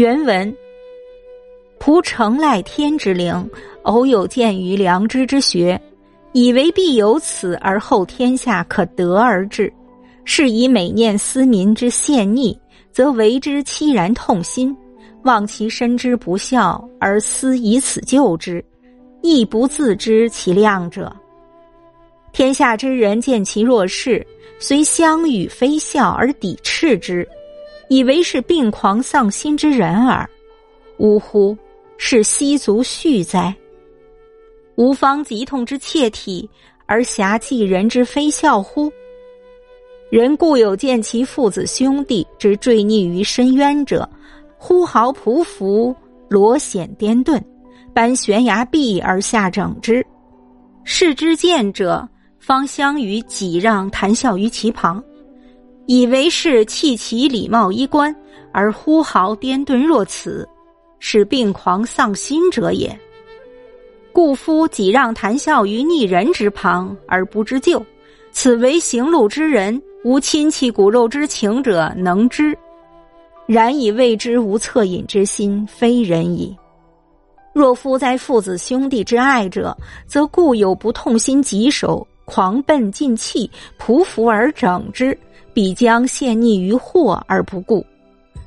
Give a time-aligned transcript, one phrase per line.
[0.00, 0.56] 原文：
[1.78, 3.50] 仆诚赖天之灵，
[3.82, 5.78] 偶有见于良知之学，
[6.32, 9.70] 以为必有此而后天下可得而治。
[10.24, 12.58] 是以每念思民之陷逆，
[12.90, 14.74] 则为之凄然痛心；
[15.24, 18.64] 望其身之不孝，而思以此救之，
[19.20, 21.14] 亦不自知其量者。
[22.32, 24.26] 天下之人见其弱势，
[24.58, 27.28] 虽相与非孝而抵斥之，
[27.90, 30.28] 以为是病狂丧心之人耳。
[30.98, 31.58] 呜呼！
[31.98, 33.52] 是奚足续哉？
[34.76, 36.48] 吾方疾痛之切体，
[36.86, 38.88] 而侠济人之非孝乎？
[40.08, 44.08] 人固有见其父子兄弟之坠溺于深渊者，
[44.56, 45.92] 呼号匍匐，
[46.28, 47.44] 罗险颠顿，
[47.92, 50.06] 搬悬崖壁而下整之。
[50.84, 52.08] 视之见者。
[52.38, 55.04] 方相与己让谈笑于其旁，
[55.90, 58.14] 以为是弃其礼貌衣冠
[58.52, 60.48] 而呼号颠顿若此，
[61.00, 62.96] 是病狂丧心者也。
[64.12, 67.84] 故夫己让谈笑于逆人之旁而不知救，
[68.30, 72.56] 此为行路之人无亲戚骨肉之情者能知，
[73.48, 76.56] 然以为之无恻隐之心，非人矣。
[77.52, 82.06] 若夫在父子兄弟之爱者，则固有不痛心疾首。
[82.30, 85.18] 狂奔尽弃，匍匐而整之，
[85.52, 87.84] 必将陷溺于祸而不顾，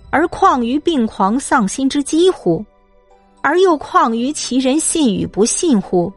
[0.09, 2.63] 而况于病狂丧心之疾乎？
[3.41, 6.09] 而又况于其人信与不信乎？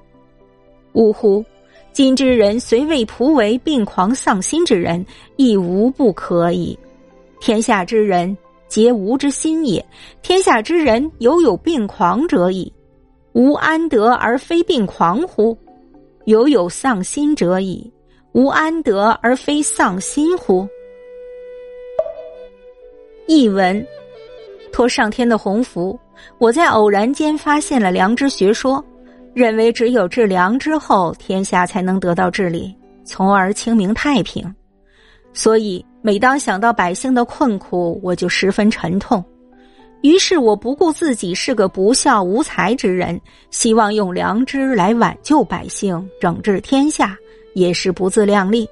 [0.92, 1.44] 呜呼！
[1.92, 6.78] 今之人虽未仆为病狂丧心之人，亦无不可以。
[7.40, 8.36] 天下之人
[8.68, 9.84] 皆无之心也，
[10.22, 12.72] 天下之人犹有病狂者矣，
[13.32, 15.58] 吾安得而非病狂乎？
[16.26, 17.88] 犹有丧心者矣，
[18.32, 20.68] 吾安得而非丧心乎？
[23.28, 23.86] 译文：
[24.72, 25.96] 托上天的鸿福，
[26.38, 28.84] 我在偶然间发现了良知学说，
[29.34, 32.74] 认为只有治良之后，天下才能得到治理，
[33.04, 34.52] 从而清明太平。
[35.32, 39.24] 所以，每当想到百姓的困苦，我就十分沉痛。
[40.02, 43.20] 于是我不顾自己是个不孝无才之人，
[43.50, 47.16] 希望用良知来挽救百姓、整治天下，
[47.54, 48.68] 也是不自量力。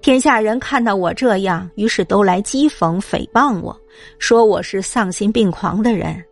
[0.00, 3.78] 天下人看到我这样，于是都来讥讽、诽谤我，
[4.18, 6.22] 说我是丧心病狂的人。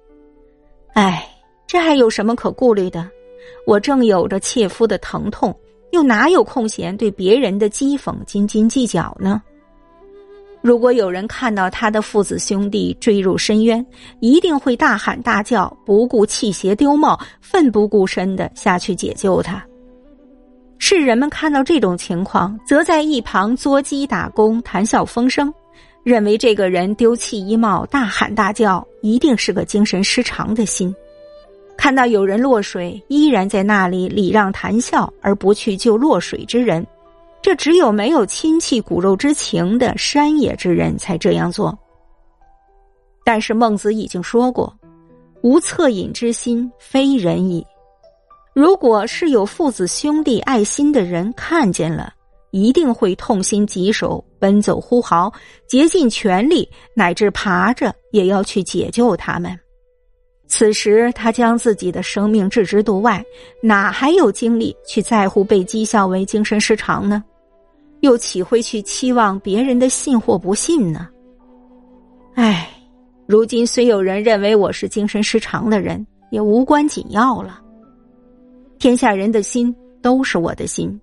[0.94, 1.26] 唉，
[1.66, 3.08] 这还有什么可顾虑的？
[3.66, 5.56] 我正有着切肤的疼痛，
[5.92, 9.42] 又哪有空闲对别人的讥讽斤斤计较呢？
[10.62, 13.84] 如果有人看到他的父子兄弟坠入深渊，
[14.20, 19.62] 一定会大喊大叫，不顾弃鞋丢帽，奋不顾身的下去解救他。
[20.78, 25.52] 世人们看到这种情况，则在一旁作鸡打工，谈笑风生，
[26.04, 30.94] 认为这个人丢弃衣帽，大喊大叫，一定是个精神失常的心。
[31.76, 36.86] 看到有人落水，依然在那里礼让谈笑，而不去救落水之人。
[37.42, 41.76] 这只有没有亲戚骨肉之情的山野之人才这样做。
[43.24, 44.72] 但是孟子已经说过
[45.42, 47.66] ：“无恻隐之心，非人矣。”
[48.54, 52.12] 如果是有父子兄弟爱心的人看见了，
[52.50, 55.32] 一定会痛心疾首，奔走呼号，
[55.66, 59.58] 竭尽全力，乃至爬着也要去解救他们。
[60.48, 63.24] 此时他将自己的生命置之度外，
[63.62, 67.24] 哪还有精力去在乎被讥笑为精神失常呢？
[68.02, 71.08] 又岂会去期望别人的信或不信呢？
[72.34, 72.68] 唉，
[73.26, 77.60] 如今虽有人认为我是精神失常的人，也无关紧要了。
[78.80, 81.00] 天下人的心都是我的心，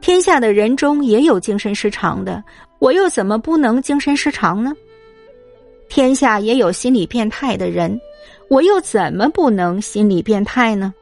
[0.00, 2.42] 天下的人中也有精神失常的，
[2.78, 4.72] 我又怎么不能精神失常呢？
[5.90, 8.00] 天下也有心理变态的人，
[8.48, 10.94] 我又怎么不能心理变态呢？